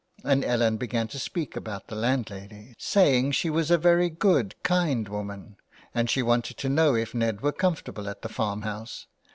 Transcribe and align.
And 0.23 0.43
Ellen 0.43 0.77
began 0.77 1.07
to 1.09 1.19
speak 1.19 1.55
about 1.55 1.85
the 1.85 1.95
landlady, 1.95 2.73
saying 2.79 3.25
309 3.33 3.33
THE 3.33 3.33
WILD 3.33 3.33
GOOSE. 3.33 3.35
she 3.35 3.49
was 3.51 3.69
a 3.69 3.77
very 3.77 4.09
good 4.09 4.55
kind 4.63 5.07
woman, 5.07 5.57
and 5.93 6.09
she 6.09 6.23
wanted 6.23 6.57
to 6.57 6.69
know 6.69 6.95
if 6.95 7.13
Ned 7.13 7.41
were 7.41 7.51
comfortable 7.51 8.09
at 8.09 8.23
the 8.23 8.29
farm 8.29 8.63
house. 8.63 9.05